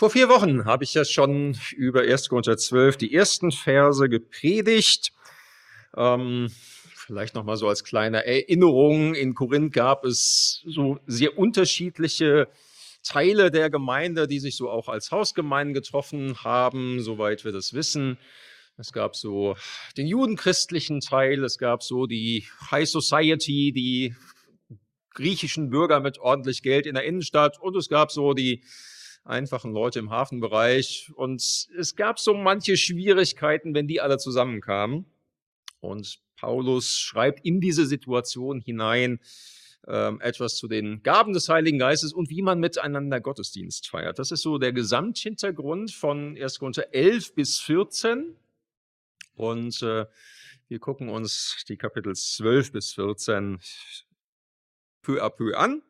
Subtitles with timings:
[0.00, 2.30] Vor vier Wochen habe ich ja schon über 1.
[2.30, 5.12] Korinther 12 die ersten Verse gepredigt.
[5.94, 6.50] Ähm,
[6.94, 9.14] vielleicht noch mal so als kleine Erinnerung.
[9.14, 12.48] In Korinth gab es so sehr unterschiedliche
[13.02, 18.16] Teile der Gemeinde, die sich so auch als Hausgemeinden getroffen haben, soweit wir das wissen.
[18.78, 19.54] Es gab so
[19.98, 24.16] den judenchristlichen Teil, es gab so die High Society, die
[25.12, 28.62] griechischen Bürger mit ordentlich Geld in der Innenstadt und es gab so die
[29.24, 31.40] einfachen Leute im Hafenbereich und
[31.78, 35.06] es gab so manche Schwierigkeiten, wenn die alle zusammenkamen.
[35.80, 39.20] Und Paulus schreibt in diese Situation hinein
[39.86, 44.18] ähm, etwas zu den Gaben des Heiligen Geistes und wie man miteinander Gottesdienst feiert.
[44.18, 46.58] Das ist so der Gesamthintergrund von 1.
[46.58, 48.36] Korinther 11 bis 14.
[49.34, 50.06] Und äh,
[50.68, 53.58] wir gucken uns die Kapitel 12 bis 14
[55.02, 55.82] peu à peu an.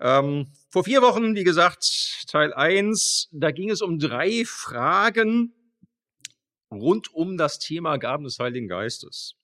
[0.00, 5.54] Ähm, vor vier Wochen, wie gesagt, Teil 1, da ging es um drei Fragen
[6.70, 9.34] rund um das Thema Gaben des Heiligen Geistes.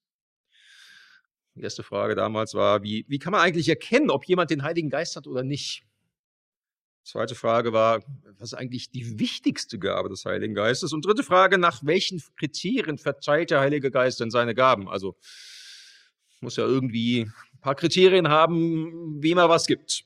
[1.55, 4.91] Die erste Frage damals war, wie, wie kann man eigentlich erkennen, ob jemand den Heiligen
[4.91, 5.85] Geist hat oder nicht?
[7.05, 8.03] Zweite Frage war,
[8.39, 10.93] was ist eigentlich die wichtigste Gabe des Heiligen Geistes?
[10.93, 14.89] Und dritte Frage, nach welchen Kriterien verteilt der Heilige Geist denn seine Gaben?
[14.89, 15.17] Also
[16.41, 20.05] muss ja irgendwie ein paar Kriterien haben, wem er was gibt.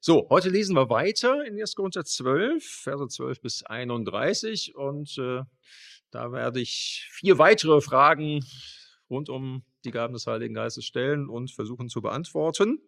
[0.00, 1.74] So, heute lesen wir weiter in 1.
[1.74, 5.42] Korinther 12, Verse 12 bis 31 und äh,
[6.10, 8.44] da werde ich vier weitere Fragen
[9.08, 12.78] rund um die Gaben des Heiligen Geistes stellen und versuchen zu beantworten.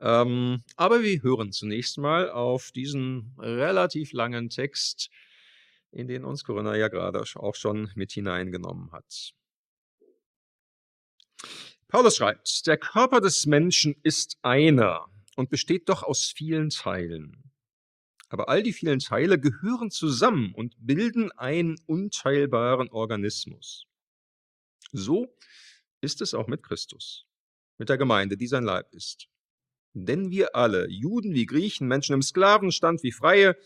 [0.00, 5.10] Ähm, aber wir hören zunächst mal auf diesen relativ langen Text,
[5.90, 9.32] in den uns Corinna ja gerade auch schon mit hineingenommen hat.
[11.88, 15.06] Paulus schreibt, der Körper des Menschen ist einer
[15.38, 17.52] und besteht doch aus vielen Teilen.
[18.28, 23.86] Aber all die vielen Teile gehören zusammen und bilden einen unteilbaren Organismus.
[24.90, 25.32] So
[26.00, 27.24] ist es auch mit Christus,
[27.78, 29.28] mit der Gemeinde, die sein Leib ist.
[29.94, 33.56] Denn wir alle, Juden wie Griechen, Menschen im Sklavenstand wie Freie,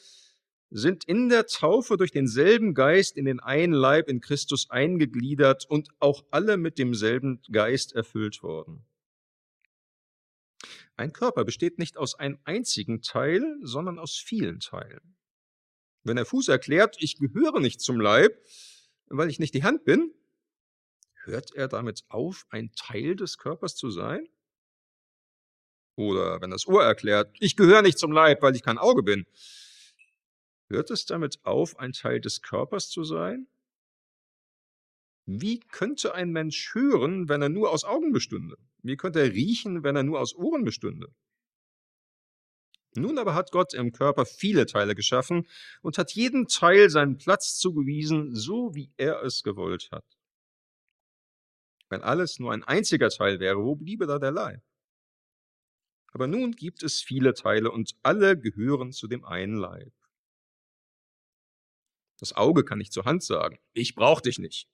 [0.68, 5.88] sind in der Taufe durch denselben Geist in den einen Leib in Christus eingegliedert und
[6.00, 8.84] auch alle mit demselben Geist erfüllt worden.
[11.02, 15.16] Ein Körper besteht nicht aus einem einzigen Teil, sondern aus vielen Teilen.
[16.04, 18.40] Wenn der Fuß erklärt, ich gehöre nicht zum Leib,
[19.06, 20.14] weil ich nicht die Hand bin,
[21.24, 24.28] hört er damit auf, ein Teil des Körpers zu sein?
[25.96, 29.26] Oder wenn das Ohr erklärt, ich gehöre nicht zum Leib, weil ich kein Auge bin,
[30.68, 33.48] Hört es damit auf, ein Teil des Körpers zu sein?
[35.26, 38.56] Wie könnte ein Mensch hören, wenn er nur aus Augen bestünde?
[38.82, 41.14] Wie könnte er riechen, wenn er nur aus Ohren bestünde?
[42.94, 45.48] Nun aber hat Gott im Körper viele Teile geschaffen
[45.80, 50.04] und hat jedem Teil seinen Platz zugewiesen, so wie er es gewollt hat.
[51.88, 54.62] Wenn alles nur ein einziger Teil wäre, wo bliebe da der Leib?
[56.12, 59.92] Aber nun gibt es viele Teile und alle gehören zu dem einen Leib.
[62.18, 64.68] Das Auge kann nicht zur Hand sagen, ich brauche dich nicht.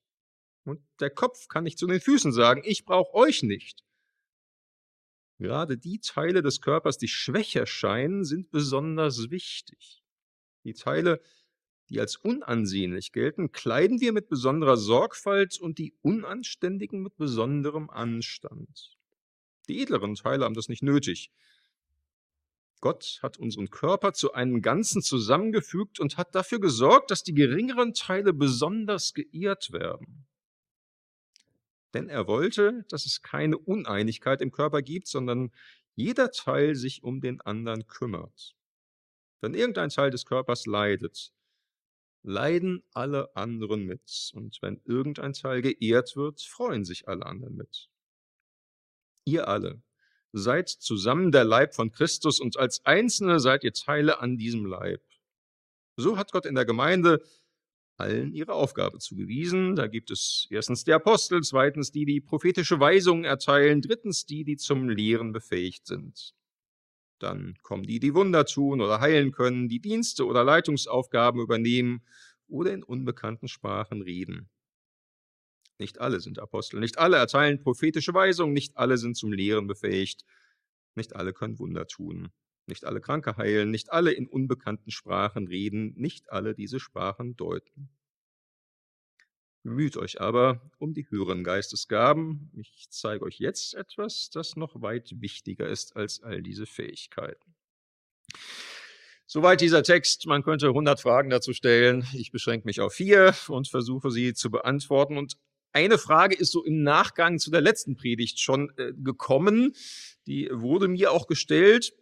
[0.65, 3.85] Und der Kopf kann nicht zu den Füßen sagen, ich brauche euch nicht.
[5.39, 10.03] Gerade die Teile des Körpers, die schwächer scheinen, sind besonders wichtig.
[10.65, 11.21] Die Teile,
[11.89, 18.97] die als unansehnlich gelten, kleiden wir mit besonderer Sorgfalt und die Unanständigen mit besonderem Anstand.
[19.69, 21.31] Die edleren Teile haben das nicht nötig.
[22.81, 27.93] Gott hat unseren Körper zu einem Ganzen zusammengefügt und hat dafür gesorgt, dass die geringeren
[27.93, 30.28] Teile besonders geehrt werden.
[31.99, 35.51] Denn er wollte, dass es keine Uneinigkeit im Körper gibt, sondern
[35.97, 38.55] jeder Teil sich um den anderen kümmert.
[39.41, 41.33] Wenn irgendein Teil des Körpers leidet,
[42.23, 44.31] leiden alle anderen mit.
[44.33, 47.91] Und wenn irgendein Teil geehrt wird, freuen sich alle anderen mit.
[49.25, 49.83] Ihr alle
[50.31, 55.03] seid zusammen der Leib von Christus und als Einzelne seid ihr Teile an diesem Leib.
[55.97, 57.25] So hat Gott in der Gemeinde
[57.99, 59.77] allen ihre Aufgabe zugewiesen.
[59.77, 64.57] Da gibt es erstens die Apostel, zweitens die, die prophetische Weisungen erteilen, drittens die, die
[64.57, 66.35] zum Lehren befähigt sind.
[67.19, 72.05] Dann kommen die, die Wunder tun oder heilen können, die Dienste oder Leitungsaufgaben übernehmen
[72.47, 74.49] oder in unbekannten Sprachen reden.
[75.79, 80.25] Nicht alle sind Apostel, nicht alle erteilen prophetische Weisungen, nicht alle sind zum Lehren befähigt,
[80.95, 82.31] nicht alle können Wunder tun,
[82.69, 87.89] nicht alle Kranke heilen, nicht alle in unbekannten Sprachen reden, nicht alle diese Sprachen deuten.
[89.63, 92.51] Bemüht euch aber um die höheren Geistesgaben.
[92.57, 97.55] Ich zeige euch jetzt etwas, das noch weit wichtiger ist als all diese Fähigkeiten.
[99.27, 100.27] Soweit dieser Text.
[100.27, 102.07] Man könnte 100 Fragen dazu stellen.
[102.15, 105.19] Ich beschränke mich auf vier und versuche sie zu beantworten.
[105.19, 105.37] Und
[105.73, 109.75] eine Frage ist so im Nachgang zu der letzten Predigt schon äh, gekommen.
[110.27, 111.93] Die wurde mir auch gestellt,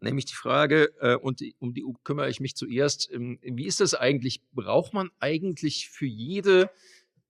[0.00, 3.10] nämlich die Frage, äh, und um die kümmere ich mich zuerst.
[3.12, 4.42] Ähm, wie ist das eigentlich?
[4.52, 6.70] Braucht man eigentlich für jede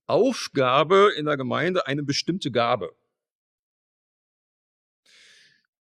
[0.06, 2.94] Aufgabe in der Gemeinde eine bestimmte Gabe?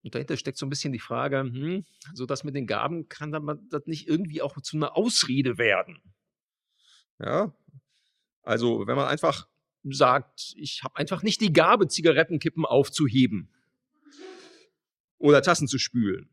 [0.03, 3.31] Und dahinter steckt so ein bisschen die Frage, hm, so das mit den Gaben kann
[3.69, 6.01] das nicht irgendwie auch zu einer Ausrede werden.
[7.19, 7.53] Ja,
[8.43, 9.47] also wenn man einfach
[9.83, 13.49] sagt, ich habe einfach nicht die Gabe, Zigarettenkippen aufzuheben
[15.17, 16.29] oder Tassen zu spülen.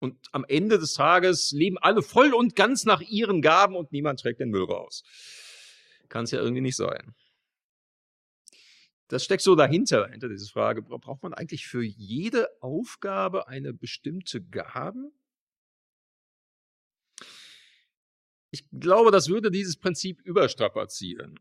[0.00, 4.20] Und am Ende des Tages leben alle voll und ganz nach ihren Gaben und niemand
[4.20, 5.02] trägt den Müll raus.
[6.08, 7.14] Kann es ja irgendwie nicht sein.
[9.08, 10.82] Das steckt so dahinter, hinter diese Frage.
[10.82, 15.10] Braucht man eigentlich für jede Aufgabe eine bestimmte Gabe?
[18.50, 21.40] Ich glaube, das würde dieses Prinzip überstrapazieren.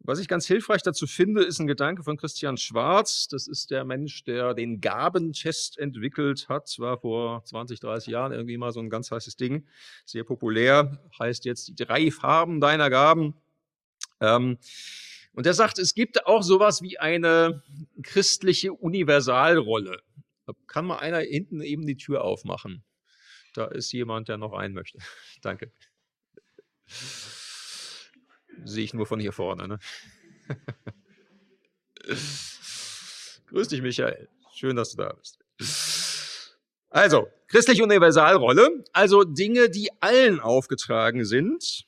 [0.00, 3.28] Was ich ganz hilfreich dazu finde, ist ein Gedanke von Christian Schwarz.
[3.28, 6.74] Das ist der Mensch, der den Gabentest entwickelt hat.
[6.78, 9.66] War vor 20, 30 Jahren irgendwie mal so ein ganz heißes Ding.
[10.04, 11.00] Sehr populär.
[11.18, 13.34] Heißt jetzt die drei Farben deiner Gaben.
[14.20, 14.58] Ähm,
[15.32, 17.62] und er sagt, es gibt auch sowas wie eine
[18.02, 20.00] christliche Universalrolle.
[20.46, 22.84] Da kann mal einer hinten eben die Tür aufmachen.
[23.54, 24.98] Da ist jemand, der noch rein möchte.
[25.42, 25.72] Danke.
[28.64, 29.68] Sehe ich nur von hier vorne.
[29.68, 29.78] Ne?
[33.46, 34.28] Grüß dich, Michael.
[34.54, 35.38] Schön, dass du da bist.
[36.90, 41.86] Also, christliche Universalrolle, also Dinge, die allen aufgetragen sind.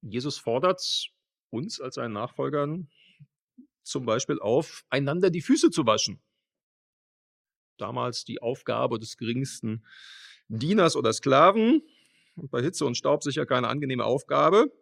[0.00, 1.10] Jesus fordert
[1.50, 2.88] uns als seinen Nachfolgern
[3.82, 6.22] zum Beispiel auf, einander die Füße zu waschen.
[7.78, 9.84] Damals die Aufgabe des geringsten
[10.48, 11.82] Dieners oder Sklaven.
[12.36, 14.72] Und bei Hitze und Staub sicher keine angenehme Aufgabe.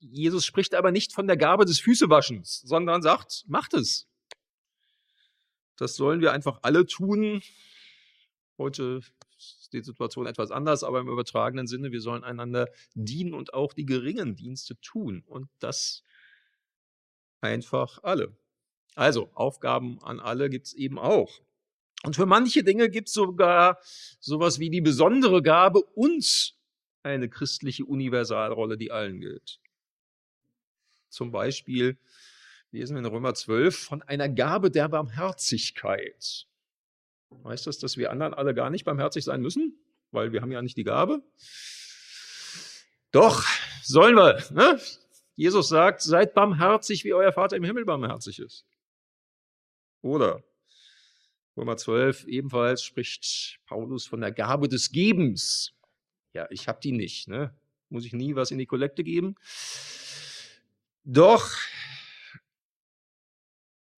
[0.00, 4.08] Jesus spricht aber nicht von der Gabe des Füßewaschens, sondern sagt, macht es.
[5.76, 7.42] Das sollen wir einfach alle tun.
[8.58, 9.00] Heute
[9.38, 13.72] ist die Situation etwas anders, aber im übertragenen Sinne, wir sollen einander dienen und auch
[13.72, 15.22] die geringen Dienste tun.
[15.26, 16.02] Und das
[17.40, 18.36] einfach alle.
[18.94, 21.40] Also, Aufgaben an alle gibt es eben auch.
[22.02, 23.78] Und für manche Dinge gibt es sogar
[24.18, 26.54] sowas wie die besondere Gabe, uns
[27.02, 29.60] eine christliche Universalrolle, die allen gilt.
[31.10, 31.98] Zum Beispiel
[32.70, 36.46] lesen wir in Römer 12 von einer Gabe der Barmherzigkeit.
[37.44, 39.78] Heißt das, dass wir anderen alle gar nicht barmherzig sein müssen?
[40.10, 41.22] Weil wir haben ja nicht die Gabe.
[43.12, 43.44] Doch,
[43.82, 44.42] sollen wir.
[44.52, 44.80] Ne?
[45.36, 48.66] Jesus sagt, seid barmherzig, wie euer Vater im Himmel barmherzig ist.
[50.02, 50.42] Oder
[51.56, 55.72] Römer 12 ebenfalls spricht Paulus von der Gabe des Gebens.
[56.32, 57.28] Ja, ich habe die nicht.
[57.28, 57.54] Ne?
[57.88, 59.34] Muss ich nie was in die Kollekte geben?
[61.04, 61.50] Doch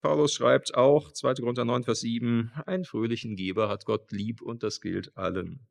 [0.03, 1.35] Paulus schreibt auch, 2.
[1.35, 5.67] Korinther 9, Vers 7, einen fröhlichen Geber hat Gott lieb und das gilt allen.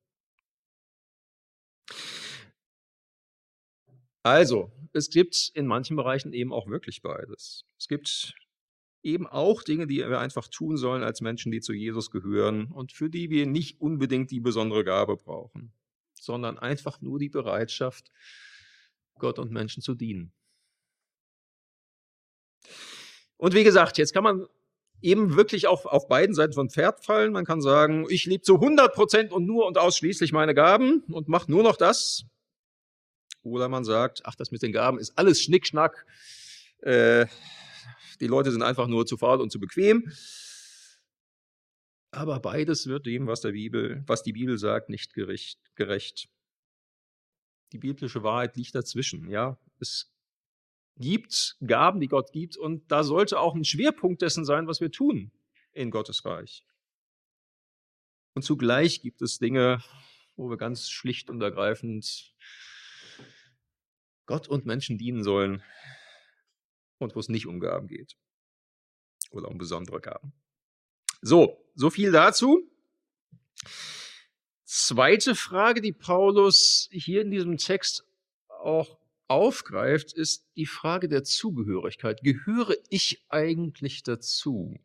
[4.23, 7.65] Also, es gibt in manchen Bereichen eben auch wirklich beides.
[7.77, 8.33] Es gibt
[9.03, 12.93] eben auch Dinge, die wir einfach tun sollen als Menschen, die zu Jesus gehören und
[12.93, 15.73] für die wir nicht unbedingt die besondere Gabe brauchen,
[16.13, 18.11] sondern einfach nur die Bereitschaft,
[19.15, 20.31] Gott und Menschen zu dienen.
[23.41, 24.45] Und wie gesagt, jetzt kann man
[25.01, 27.31] eben wirklich auch auf beiden Seiten von Pferd fallen.
[27.31, 31.27] Man kann sagen, ich liebe zu 100 Prozent und nur und ausschließlich meine Gaben und
[31.27, 32.23] mache nur noch das.
[33.41, 36.05] Oder man sagt, ach, das mit den Gaben ist alles Schnickschnack.
[36.81, 37.25] Äh,
[38.19, 40.11] die Leute sind einfach nur zu faul und zu bequem.
[42.11, 46.29] Aber beides wird dem, was, der Bibel, was die Bibel sagt, nicht gerecht.
[47.71, 49.31] Die biblische Wahrheit liegt dazwischen.
[49.31, 50.11] Ja, es
[51.01, 52.55] gibt, Gaben, die Gott gibt.
[52.55, 55.31] Und da sollte auch ein Schwerpunkt dessen sein, was wir tun
[55.73, 56.65] in Gottes Reich.
[58.33, 59.83] Und zugleich gibt es Dinge,
[60.37, 62.33] wo wir ganz schlicht und ergreifend
[64.25, 65.61] Gott und Menschen dienen sollen
[66.99, 68.15] und wo es nicht um Gaben geht
[69.31, 70.33] oder um besondere Gaben.
[71.21, 72.67] So, so viel dazu.
[74.63, 78.05] Zweite Frage, die Paulus hier in diesem Text
[78.47, 79.00] auch
[79.31, 82.21] aufgreift, ist die Frage der Zugehörigkeit.
[82.21, 84.79] Gehöre ich eigentlich dazu?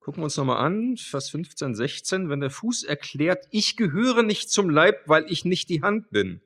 [0.00, 2.28] Gucken wir uns nochmal an, Vers 15, 16.
[2.30, 6.40] Wenn der Fuß erklärt, ich gehöre nicht zum Leib, weil ich nicht die Hand bin,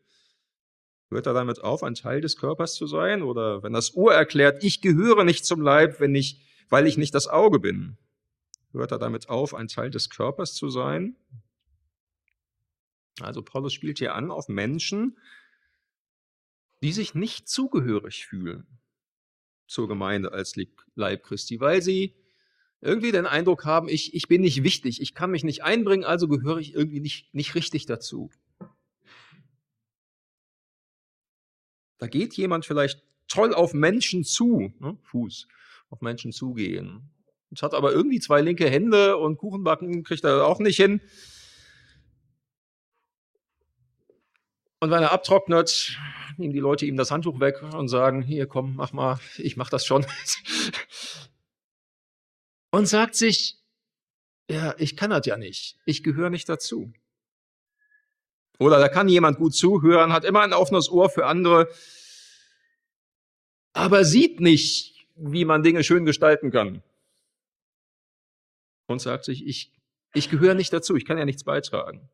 [1.10, 3.22] hört er damit auf, ein Teil des Körpers zu sein?
[3.22, 7.14] Oder wenn das Ohr erklärt, ich gehöre nicht zum Leib, wenn ich, weil ich nicht
[7.14, 7.98] das Auge bin,
[8.72, 11.16] Hört er damit auf, ein Teil des Körpers zu sein?
[13.20, 15.18] Also Paulus spielt hier an auf Menschen,
[16.82, 18.66] die sich nicht zugehörig fühlen
[19.66, 20.56] zur Gemeinde als
[20.94, 22.14] Leib Christi, weil sie
[22.80, 26.28] irgendwie den Eindruck haben, ich, ich bin nicht wichtig, ich kann mich nicht einbringen, also
[26.28, 28.30] gehöre ich irgendwie nicht, nicht richtig dazu.
[31.98, 34.98] Da geht jemand vielleicht toll auf Menschen zu, ne?
[35.02, 35.46] Fuß,
[35.90, 37.10] auf Menschen zugehen.
[37.50, 41.02] Jetzt hat aber irgendwie zwei linke Hände und Kuchenbacken kriegt er auch nicht hin.
[44.80, 45.98] Und wenn er abtrocknet,
[46.40, 49.70] nehmen die Leute ihm das Handtuch weg und sagen, hier komm, mach mal, ich mach
[49.70, 50.04] das schon.
[52.72, 53.58] und sagt sich,
[54.50, 56.92] ja, ich kann das ja nicht, ich gehöre nicht dazu.
[58.58, 61.68] Oder da kann jemand gut zuhören, hat immer ein offenes Ohr für andere,
[63.72, 66.82] aber sieht nicht, wie man Dinge schön gestalten kann.
[68.86, 69.72] Und sagt sich, ich,
[70.14, 72.10] ich gehöre nicht dazu, ich kann ja nichts beitragen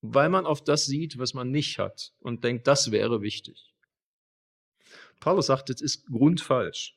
[0.00, 3.74] weil man auf das sieht, was man nicht hat und denkt, das wäre wichtig.
[5.20, 6.96] Paulus sagt, das ist grundfalsch.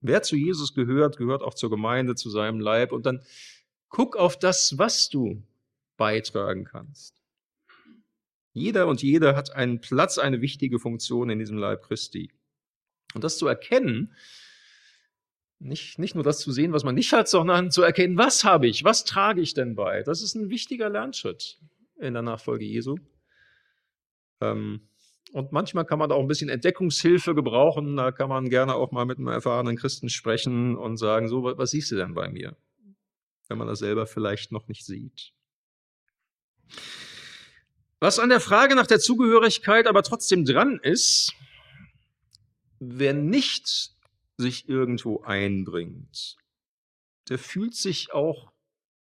[0.00, 2.92] Wer zu Jesus gehört, gehört auch zur Gemeinde, zu seinem Leib.
[2.92, 3.22] Und dann
[3.88, 5.42] guck auf das, was du
[5.96, 7.22] beitragen kannst.
[8.52, 12.30] Jeder und jeder hat einen Platz, eine wichtige Funktion in diesem Leib Christi.
[13.14, 14.14] Und das zu erkennen,
[15.60, 18.68] nicht, nicht nur das zu sehen, was man nicht hat, sondern zu erkennen, was habe
[18.68, 20.02] ich, was trage ich denn bei.
[20.02, 21.58] Das ist ein wichtiger Lernschritt
[21.98, 22.96] in der Nachfolge Jesu.
[24.40, 24.88] Ähm,
[25.32, 27.96] und manchmal kann man da auch ein bisschen Entdeckungshilfe gebrauchen.
[27.96, 31.70] Da kann man gerne auch mal mit einem erfahrenen Christen sprechen und sagen, so, was
[31.70, 32.56] siehst du denn bei mir?
[33.48, 35.32] Wenn man das selber vielleicht noch nicht sieht.
[38.00, 41.34] Was an der Frage nach der Zugehörigkeit aber trotzdem dran ist,
[42.78, 43.97] wer nicht
[44.38, 46.36] sich irgendwo einbringt,
[47.28, 48.52] der fühlt sich auch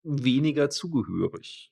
[0.03, 1.71] weniger zugehörig.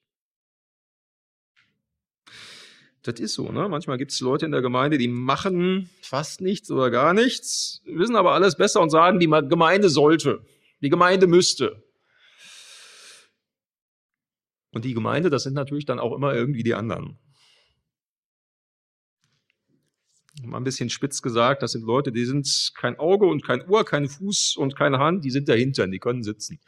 [3.03, 3.69] Das ist so, ne?
[3.69, 8.15] Manchmal gibt es Leute in der Gemeinde, die machen fast nichts oder gar nichts, wissen
[8.15, 10.45] aber alles besser und sagen, die Gemeinde sollte,
[10.81, 11.83] die Gemeinde müsste.
[14.71, 17.17] Und die Gemeinde, das sind natürlich dann auch immer irgendwie die anderen.
[20.43, 23.85] Mal ein bisschen spitz gesagt, das sind Leute, die sind kein Auge und kein Ohr,
[23.85, 26.59] kein Fuß und keine Hand, die sind dahinter, die können sitzen.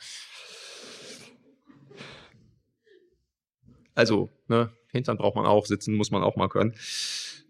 [3.96, 6.76] Also, ne, Hintern braucht man auch, sitzen muss man auch mal können.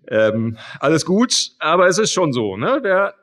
[0.08, 2.80] Ähm, alles gut, aber es ist schon so, ne?
[2.82, 3.16] Wer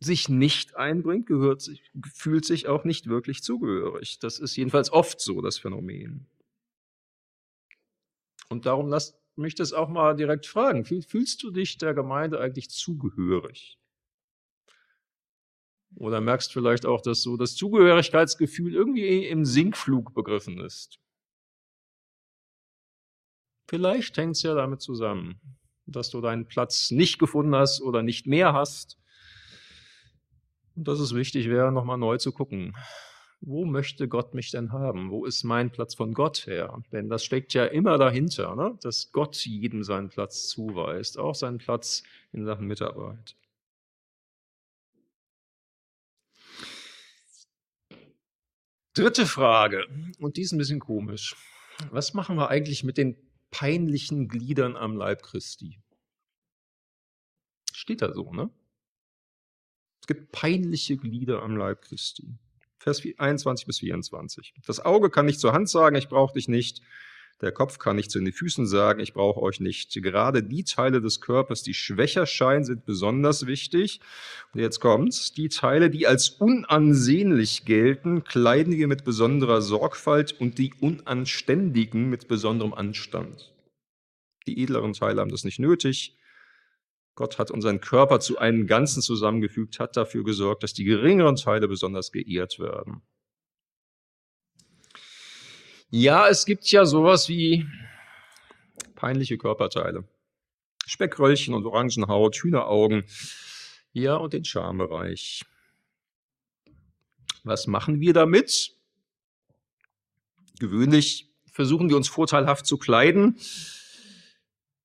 [0.00, 1.82] sich nicht einbringt, gehört sich,
[2.12, 4.18] fühlt sich auch nicht wirklich zugehörig.
[4.18, 6.26] Das ist jedenfalls oft so, das Phänomen.
[8.48, 10.84] Und darum lasst mich das auch mal direkt fragen.
[10.84, 13.78] Fühlst du dich der Gemeinde eigentlich zugehörig?
[15.96, 21.00] Oder merkst vielleicht auch, dass so das Zugehörigkeitsgefühl irgendwie im Sinkflug begriffen ist?
[23.68, 25.40] Vielleicht hängt es ja damit zusammen,
[25.86, 28.98] dass du deinen Platz nicht gefunden hast oder nicht mehr hast.
[30.76, 32.74] Und dass es wichtig wäre, nochmal neu zu gucken
[33.40, 35.10] wo möchte Gott mich denn haben?
[35.10, 36.82] Wo ist mein Platz von Gott her?
[36.92, 38.78] Denn das steckt ja immer dahinter, ne?
[38.82, 43.36] dass Gott jedem seinen Platz zuweist, auch seinen Platz in Sachen Mitarbeit.
[48.94, 49.86] Dritte Frage,
[50.18, 51.34] und die ist ein bisschen komisch.
[51.90, 53.16] Was machen wir eigentlich mit den
[53.50, 55.80] peinlichen Gliedern am Leib Christi?
[57.72, 58.50] Steht da so, ne?
[60.02, 62.34] Es gibt peinliche Glieder am Leib Christi.
[62.80, 64.54] Vers 21 bis 24.
[64.66, 66.80] Das Auge kann nicht zur Hand sagen, ich brauche dich nicht.
[67.42, 69.92] Der Kopf kann nicht zu den Füßen sagen, ich brauche euch nicht.
[70.02, 74.00] Gerade die Teile des Körpers, die schwächer scheinen, sind besonders wichtig.
[74.52, 75.32] Und jetzt kommt's.
[75.32, 82.28] Die Teile, die als unansehnlich gelten, kleiden wir mit besonderer Sorgfalt und die Unanständigen mit
[82.28, 83.52] besonderem Anstand.
[84.46, 86.16] Die edleren Teile haben das nicht nötig.
[87.20, 91.68] Gott hat unseren Körper zu einem Ganzen zusammengefügt, hat dafür gesorgt, dass die geringeren Teile
[91.68, 93.02] besonders geehrt werden.
[95.90, 97.66] Ja, es gibt ja sowas wie
[98.94, 100.08] peinliche Körperteile.
[100.86, 103.04] Speckröllchen und Orangenhaut, Hühneraugen,
[103.92, 105.44] ja, und den Schambereich.
[107.44, 108.74] Was machen wir damit?
[110.58, 113.38] Gewöhnlich versuchen wir uns vorteilhaft zu kleiden,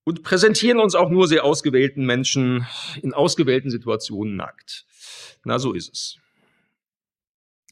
[0.06, 2.64] und präsentieren uns auch nur sehr ausgewählten Menschen
[3.02, 4.86] in ausgewählten Situationen nackt.
[5.44, 6.18] Na, so ist es.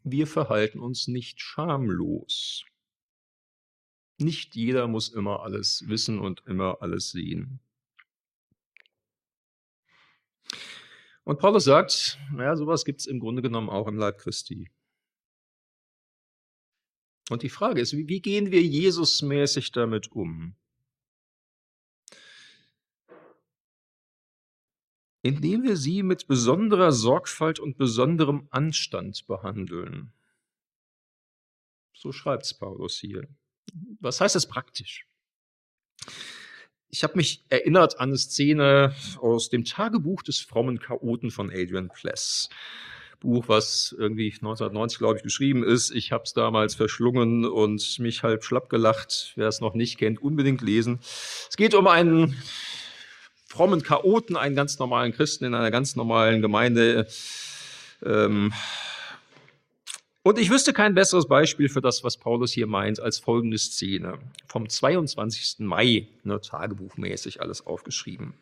[0.02, 2.64] Wir verhalten uns nicht schamlos.
[4.18, 7.60] Nicht jeder muss immer alles wissen und immer alles sehen.
[11.22, 14.70] Und Paulus sagt, naja, sowas gibt es im Grunde genommen auch im Leib Christi.
[17.30, 20.56] Und die Frage ist, wie, wie gehen wir Jesusmäßig damit um?
[25.24, 30.12] Indem wir sie mit besonderer Sorgfalt und besonderem Anstand behandeln.
[31.94, 33.26] So schreibt es Paulus hier.
[34.00, 35.06] Was heißt das praktisch?
[36.90, 41.88] Ich habe mich erinnert an eine Szene aus dem Tagebuch des frommen Chaoten von Adrian
[41.88, 42.50] Pless.
[43.20, 45.90] Buch, was irgendwie 1990, glaube ich, geschrieben ist.
[45.90, 49.32] Ich habe es damals verschlungen und mich halb schlapp gelacht.
[49.36, 50.98] Wer es noch nicht kennt, unbedingt lesen.
[51.00, 52.36] Es geht um einen
[53.54, 57.06] frommen Chaoten, einen ganz normalen Christen in einer ganz normalen Gemeinde.
[58.04, 58.52] Ähm,
[60.24, 64.18] und ich wüsste kein besseres Beispiel für das, was Paulus hier meint, als folgende Szene.
[64.48, 65.60] Vom 22.
[65.60, 68.34] Mai, ne, tagebuchmäßig alles aufgeschrieben.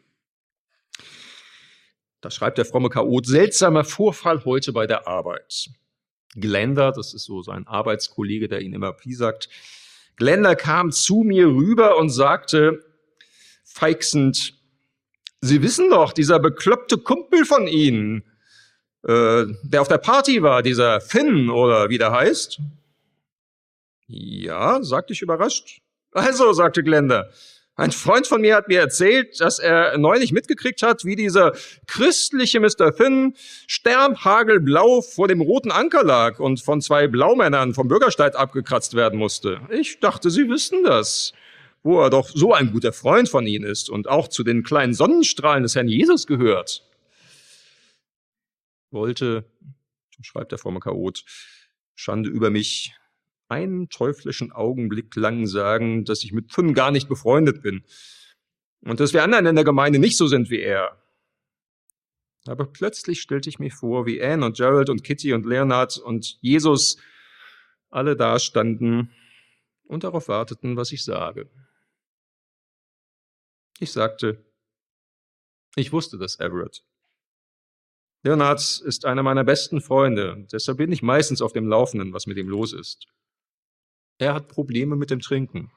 [2.22, 5.68] Da schreibt der fromme Chaot, seltsamer Vorfall heute bei der Arbeit.
[6.34, 9.50] Glender, das ist so sein Arbeitskollege, der ihn immer piesackt,
[10.16, 12.82] Glender kam zu mir rüber und sagte,
[13.64, 14.61] feixend,
[15.44, 18.22] Sie wissen doch, dieser bekloppte Kumpel von Ihnen,
[19.02, 22.60] äh, der auf der Party war, dieser Finn oder wie der heißt?
[24.06, 25.80] Ja, sagte ich überrascht.
[26.12, 27.30] Also, sagte Glender,
[27.74, 31.52] ein Freund von mir hat mir erzählt, dass er neulich mitgekriegt hat, wie dieser
[31.88, 32.92] christliche Mr.
[32.92, 33.34] Finn
[33.66, 39.60] sternhagelblau vor dem roten Anker lag und von zwei Blaumännern vom Bürgersteig abgekratzt werden musste.
[39.70, 41.32] Ich dachte, Sie wissen das,
[41.82, 44.94] wo er doch so ein guter Freund von Ihnen ist und auch zu den kleinen
[44.94, 46.88] Sonnenstrahlen des Herrn Jesus gehört
[48.90, 49.44] wollte,
[50.20, 51.24] schreibt der fromme Chaot,
[51.94, 52.94] Schande über mich,
[53.48, 57.84] einen teuflischen Augenblick lang sagen, dass ich mit Fünn gar nicht befreundet bin
[58.80, 60.98] und dass wir anderen in der Gemeinde nicht so sind wie er.
[62.46, 66.38] Aber plötzlich stellte ich mir vor, wie Anne und Gerald und Kitty und Leonard und
[66.40, 66.96] Jesus
[67.90, 69.12] alle dastanden
[69.84, 71.48] und darauf warteten, was ich sage.
[73.82, 74.46] Ich sagte,
[75.74, 76.84] ich wusste das, Everett.
[78.22, 80.46] Leonard ist einer meiner besten Freunde.
[80.52, 83.08] Deshalb bin ich meistens auf dem Laufenden, was mit ihm los ist.
[84.18, 85.72] Er hat Probleme mit dem Trinken.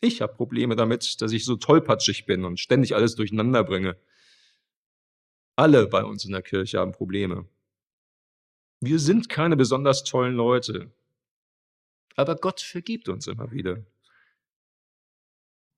[0.00, 4.00] Ich habe Probleme damit, dass ich so tollpatschig bin und ständig alles durcheinander bringe.
[5.56, 7.48] Alle bei uns in der Kirche haben Probleme.
[8.78, 10.92] Wir sind keine besonders tollen Leute.
[12.14, 13.84] Aber Gott vergibt uns immer wieder.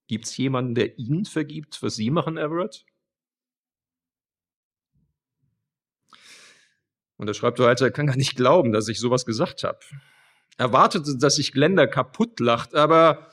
[0.08, 2.84] Gibt's jemanden, der Ihnen vergibt, was Sie machen, Everett?
[7.18, 9.80] Und er schreibt weiter, er kann gar nicht glauben, dass ich sowas gesagt habe.
[10.56, 13.30] Er wartete, dass sich Glender kaputt lacht, aber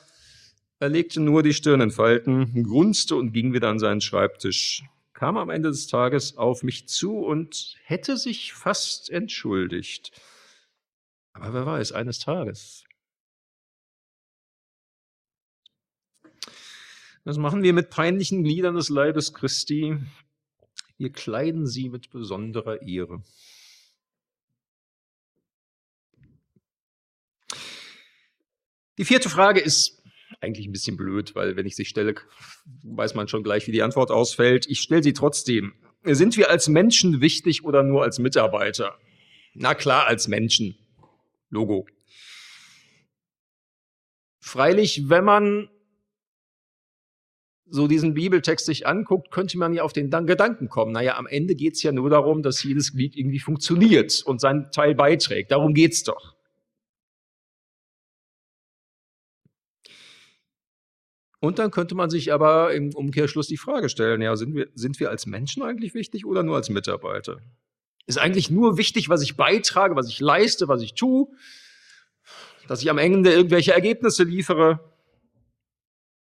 [0.79, 4.83] er legte nur die Stirn in Falten, grunzte und ging wieder an seinen Schreibtisch,
[5.13, 10.11] kam am Ende des Tages auf mich zu und hätte sich fast entschuldigt.
[11.33, 12.84] Aber wer weiß, eines Tages.
[17.25, 19.97] Das machen wir mit peinlichen Gliedern des Leibes Christi.
[20.99, 23.23] Wir kleiden sie mit besonderer Ehre.
[28.99, 30.03] Die vierte Frage ist
[30.39, 32.13] eigentlich ein bisschen blöd, weil wenn ich sie stelle,
[32.83, 34.67] weiß man schon gleich, wie die Antwort ausfällt.
[34.67, 35.73] Ich stelle sie trotzdem.
[36.03, 38.99] Sind wir als Menschen wichtig oder nur als Mitarbeiter?
[39.55, 40.77] Na klar, als Menschen.
[41.49, 41.87] Logo.
[44.39, 45.69] Freilich, wenn man
[47.67, 50.91] so diesen Bibeltext sich anguckt, könnte man ja auf den Gedanken kommen.
[50.91, 54.95] Naja, am Ende geht's ja nur darum, dass jedes Glied irgendwie funktioniert und seinen Teil
[54.95, 55.51] beiträgt.
[55.51, 56.35] Darum geht's doch.
[61.39, 64.99] Und dann könnte man sich aber im Umkehrschluss die Frage stellen, ja, sind wir, sind
[64.99, 67.39] wir als Menschen eigentlich wichtig oder nur als Mitarbeiter?
[68.07, 71.27] Ist eigentlich nur wichtig, was ich beitrage, was ich leiste, was ich tue,
[72.67, 74.79] dass ich am Ende irgendwelche Ergebnisse liefere?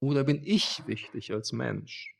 [0.05, 2.15] Oder bin ich wichtig als Mensch?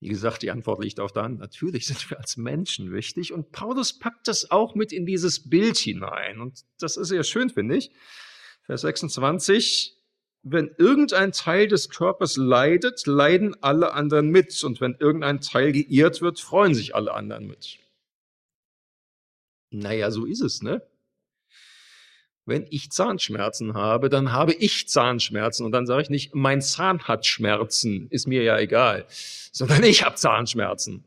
[0.00, 1.38] Wie gesagt, die Antwort liegt auf der Hand.
[1.38, 3.34] Natürlich sind wir als Menschen wichtig.
[3.34, 6.40] Und Paulus packt das auch mit in dieses Bild hinein.
[6.40, 7.90] Und das ist sehr schön, finde ich.
[8.62, 9.98] Vers 26,
[10.42, 14.64] wenn irgendein Teil des Körpers leidet, leiden alle anderen mit.
[14.64, 17.78] Und wenn irgendein Teil geirrt wird, freuen sich alle anderen mit.
[19.70, 20.80] Naja, so ist es, ne?
[22.46, 25.66] Wenn ich Zahnschmerzen habe, dann habe ich Zahnschmerzen.
[25.66, 29.04] Und dann sage ich nicht, mein Zahn hat Schmerzen, ist mir ja egal,
[29.50, 31.04] sondern ich habe Zahnschmerzen.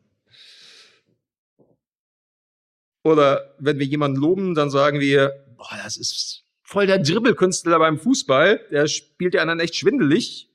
[3.05, 7.97] Oder wenn wir jemanden loben, dann sagen wir, boah, das ist voll der Dribbelkünstler beim
[7.97, 10.49] Fußball, der spielt ja anderen echt schwindelig.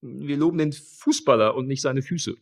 [0.00, 2.36] Wir loben den Fußballer und nicht seine Füße.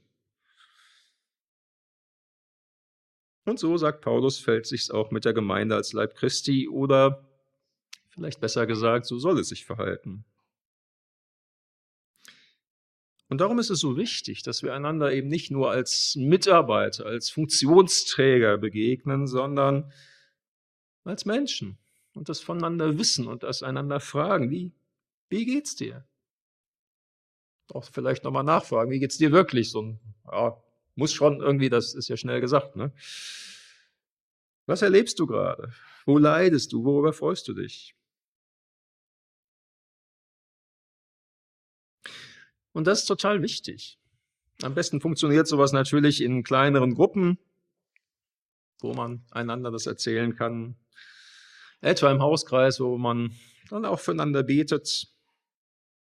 [3.47, 7.34] Und so, sagt Paulus, fällt sich's auch mit der Gemeinde als Leib Christi oder
[8.15, 10.25] vielleicht besser gesagt, so soll es sich verhalten.
[13.29, 17.31] Und darum ist es so wichtig, dass wir einander eben nicht nur als Mitarbeiter, als
[17.31, 19.93] Funktionsträger begegnen, sondern
[21.03, 21.79] als Menschen
[22.13, 24.51] und das voneinander wissen und das einander fragen.
[24.51, 24.73] Wie,
[25.29, 26.07] wie geht's dir?
[27.71, 29.71] Auch vielleicht nochmal nachfragen, wie geht's dir wirklich?
[29.71, 30.01] So ein,
[30.31, 30.63] ja,
[30.95, 32.93] muss schon irgendwie, das ist ja schnell gesagt, ne?
[34.67, 35.73] Was erlebst du gerade?
[36.07, 36.85] Wo leidest du?
[36.85, 37.95] Worüber freust du dich?
[42.75, 43.99] Und das ist total wichtig.
[44.63, 47.39] Am besten funktioniert sowas natürlich in kleineren Gruppen,
[48.81, 50.77] wo man einander das erzählen kann.
[51.81, 53.35] Etwa im Hauskreis, wo man
[53.71, 55.07] dann auch füreinander betet.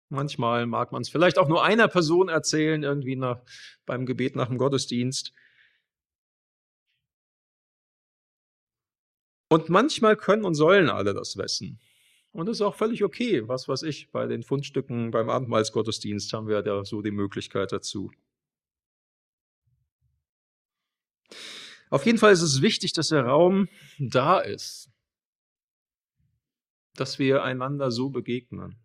[0.10, 3.42] Manchmal mag man es vielleicht auch nur einer Person erzählen, irgendwie nach,
[3.86, 5.34] beim Gebet nach dem Gottesdienst.
[9.50, 11.80] Und manchmal können und sollen alle das wissen.
[12.34, 13.48] Und das ist auch völlig okay.
[13.48, 18.12] Was weiß ich, bei den Fundstücken beim Abendmahlsgottesdienst haben wir ja so die Möglichkeit dazu.
[21.90, 23.68] Auf jeden Fall ist es wichtig, dass der Raum
[24.00, 24.90] da ist,
[26.96, 28.78] dass wir einander so begegnen.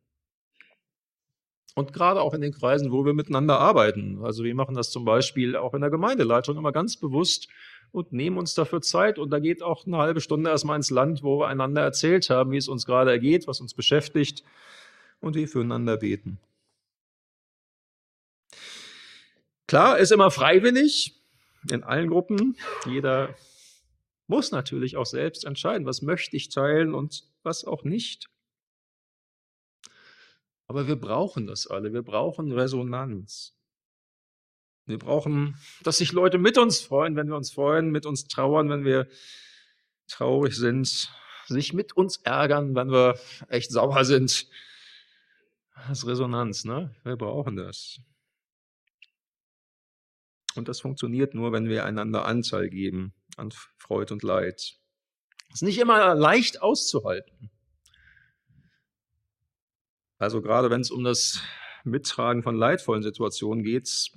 [1.77, 4.25] Und gerade auch in den Kreisen, wo wir miteinander arbeiten.
[4.25, 7.49] Also wir machen das zum Beispiel auch in der Gemeindeleitung immer ganz bewusst
[7.93, 9.19] und nehmen uns dafür Zeit.
[9.19, 12.53] Und da geht auch eine halbe Stunde erstmal ins Land, wo wir einander erzählt haben,
[12.53, 14.45] wie es uns gerade ergeht, was uns beschäftigt
[15.21, 16.39] und wir füreinander beten.
[19.67, 21.21] Klar, ist immer freiwillig
[21.71, 22.57] in allen Gruppen.
[22.87, 23.35] Jeder
[24.29, 28.29] muss natürlich auch selbst entscheiden, was möchte ich teilen und was auch nicht.
[30.69, 31.93] Aber wir brauchen das alle.
[31.93, 33.56] Wir brauchen Resonanz.
[34.87, 38.71] Wir brauchen, dass sich Leute mit uns freuen, wenn wir uns freuen, mit uns trauern,
[38.71, 39.09] wenn wir
[40.07, 41.13] traurig sind,
[41.47, 43.19] sich mit uns ärgern, wenn wir
[43.49, 44.49] echt sauer sind.
[45.89, 46.95] Das ist Resonanz, ne?
[47.03, 47.99] Wir brauchen das.
[50.55, 54.79] Und das funktioniert nur, wenn wir einander Anteil geben an Freud und Leid.
[55.49, 57.51] Das ist nicht immer leicht auszuhalten.
[60.19, 61.43] Also gerade wenn es um das
[61.85, 64.11] Mittragen von leidvollen Situationen geht,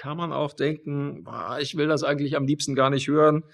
[0.00, 1.26] kann man auch denken,
[1.60, 3.44] ich will das eigentlich am liebsten gar nicht hören,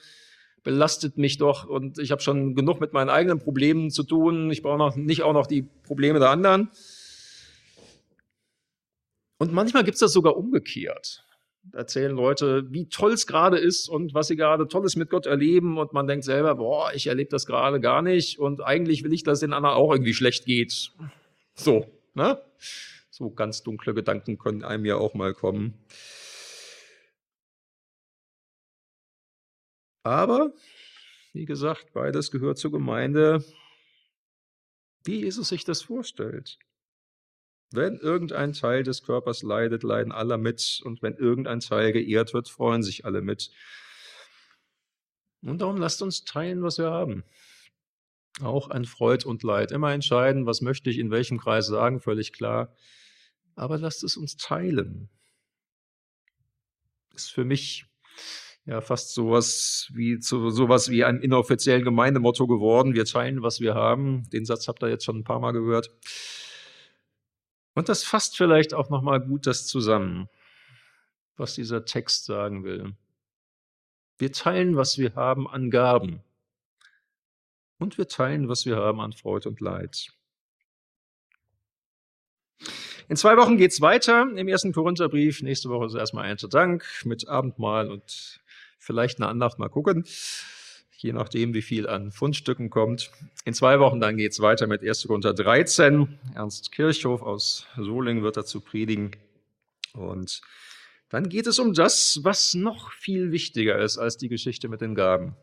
[0.63, 4.63] belastet mich doch und ich habe schon genug mit meinen eigenen Problemen zu tun, ich
[4.63, 6.71] brauche noch nicht auch noch die Probleme der anderen.
[9.39, 11.25] Und manchmal gibt es das sogar umgekehrt.
[11.65, 15.27] Da erzählen Leute, wie toll es gerade ist und was sie gerade Tolles mit Gott
[15.27, 19.13] erleben und man denkt selber, boah, ich erlebe das gerade gar nicht und eigentlich will
[19.13, 20.93] ich, dass den anderen auch irgendwie schlecht geht.
[21.55, 22.41] So, ne?
[23.11, 25.75] So ganz dunkle Gedanken können einem ja auch mal kommen.
[30.07, 30.55] Aber,
[31.33, 33.45] wie gesagt, beides gehört zur Gemeinde,
[35.03, 36.61] wie Jesus sich das vorstellt.
[37.73, 40.81] Wenn irgendein Teil des Körpers leidet, leiden alle mit.
[40.85, 43.51] Und wenn irgendein Teil geehrt wird, freuen sich alle mit.
[45.43, 47.25] Und darum lasst uns teilen, was wir haben.
[48.41, 49.73] Auch an Freud und Leid.
[49.73, 52.73] Immer entscheiden, was möchte ich in welchem Kreis sagen, völlig klar.
[53.57, 55.11] Aber lasst es uns teilen.
[57.13, 57.87] Ist für mich
[58.67, 62.95] ja fast sowas wie zu, sowas wie ein inoffiziellen Gemeindemotto geworden.
[62.95, 64.29] Wir teilen, was wir haben.
[64.31, 65.91] Den Satz habt ihr jetzt schon ein paar Mal gehört.
[67.75, 70.29] Und das fasst vielleicht auch noch mal gut das zusammen,
[71.37, 72.95] was dieser Text sagen will.
[74.19, 76.21] Wir teilen, was wir haben an Gaben.
[77.79, 80.09] Und wir teilen, was wir haben an Freude und Leid.
[83.09, 85.43] In zwei Wochen geht's weiter im ersten Korintherbrief.
[85.43, 88.41] Nächste Woche ist erstmal ein Dank mit Abendmahl und
[88.87, 90.05] vielleicht eine Andacht mal gucken,
[90.97, 93.11] je nachdem, wie viel an Fundstücken kommt.
[93.45, 95.07] In zwei Wochen dann geht es weiter mit 1.
[95.07, 96.19] Korinther 13.
[96.35, 99.11] Ernst Kirchhoff aus Solingen wird dazu predigen.
[99.93, 100.41] Und
[101.09, 104.95] dann geht es um das, was noch viel wichtiger ist als die Geschichte mit den
[104.95, 105.37] Gaben.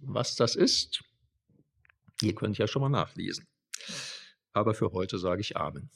[0.00, 1.04] Was das ist,
[2.22, 3.46] ihr könnt ja schon mal nachlesen.
[4.52, 5.90] Aber für heute sage ich Amen.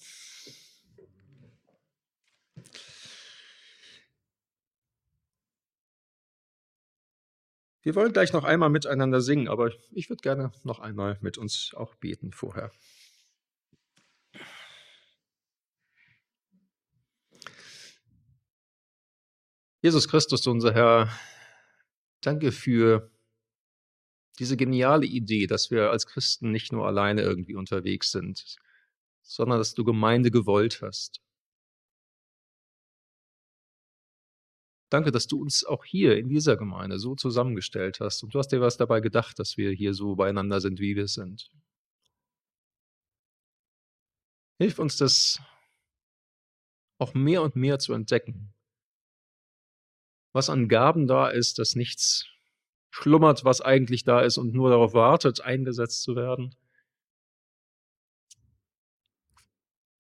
[7.87, 11.72] Wir wollen gleich noch einmal miteinander singen, aber ich würde gerne noch einmal mit uns
[11.72, 12.72] auch beten vorher.
[19.83, 21.16] Jesus Christus, unser Herr,
[22.22, 23.09] danke für
[24.40, 28.57] diese geniale Idee, dass wir als Christen nicht nur alleine irgendwie unterwegs sind,
[29.22, 31.20] sondern dass du Gemeinde gewollt hast.
[34.88, 38.49] Danke, dass du uns auch hier in dieser Gemeinde so zusammengestellt hast und du hast
[38.49, 41.51] dir was dabei gedacht, dass wir hier so beieinander sind, wie wir sind.
[44.59, 45.40] Hilf uns das
[46.99, 48.55] auch mehr und mehr zu entdecken.
[50.33, 52.27] Was an Gaben da ist, dass nichts
[52.90, 56.55] schlummert, was eigentlich da ist und nur darauf wartet, eingesetzt zu werden.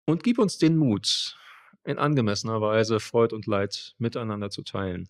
[0.06, 1.38] Und gib uns den Mut,
[1.86, 5.08] in angemessener Weise Freud und Leid miteinander zu teilen.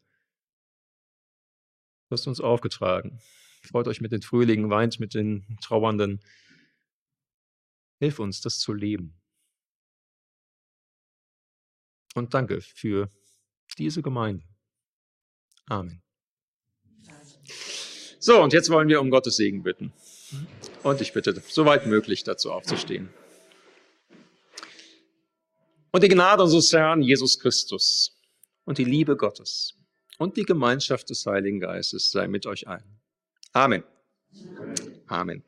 [2.09, 3.19] Du hast uns aufgetragen.
[3.63, 6.21] Freut euch mit den Frühlingen, weint mit den Trauernden.
[7.99, 9.19] Hilf uns, das zu leben.
[12.13, 13.09] Und danke für
[13.77, 14.45] diese Gemeinde.
[15.67, 16.01] Amen.
[18.19, 19.93] So, und jetzt wollen wir um Gottes Segen bitten.
[20.83, 23.09] Und ich bitte, soweit möglich dazu aufzustehen.
[25.95, 28.19] Und die Gnade unseres Herrn Jesus Christus
[28.65, 29.75] und die Liebe Gottes
[30.17, 32.99] und die Gemeinschaft des Heiligen Geistes sei mit euch allen.
[33.53, 33.81] Amen.
[35.07, 35.41] Amen.